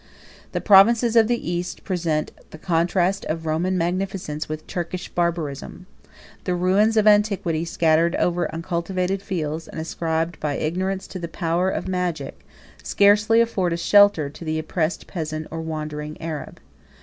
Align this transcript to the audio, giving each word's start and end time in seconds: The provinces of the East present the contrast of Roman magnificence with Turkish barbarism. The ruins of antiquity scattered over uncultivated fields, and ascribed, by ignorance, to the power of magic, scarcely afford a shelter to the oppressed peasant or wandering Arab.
The 0.51 0.61
provinces 0.61 1.15
of 1.15 1.27
the 1.27 1.37
East 1.51 1.83
present 1.83 2.31
the 2.49 2.57
contrast 2.57 3.23
of 3.25 3.45
Roman 3.45 3.77
magnificence 3.77 4.49
with 4.49 4.65
Turkish 4.65 5.09
barbarism. 5.09 5.85
The 6.45 6.55
ruins 6.55 6.97
of 6.97 7.05
antiquity 7.05 7.65
scattered 7.65 8.15
over 8.15 8.51
uncultivated 8.51 9.21
fields, 9.21 9.67
and 9.67 9.79
ascribed, 9.79 10.39
by 10.39 10.55
ignorance, 10.55 11.05
to 11.05 11.19
the 11.19 11.27
power 11.27 11.69
of 11.69 11.87
magic, 11.87 12.43
scarcely 12.81 13.41
afford 13.41 13.73
a 13.73 13.77
shelter 13.77 14.27
to 14.27 14.43
the 14.43 14.57
oppressed 14.57 15.05
peasant 15.05 15.45
or 15.51 15.61
wandering 15.61 16.19
Arab. 16.19 16.59